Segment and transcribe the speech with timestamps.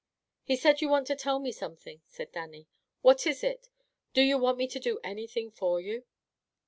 [0.41, 2.65] "He said ye wanted to tell me something," said Dannie.
[3.03, 3.69] "What is it?
[4.15, 6.05] Do you want me to do anything for you?"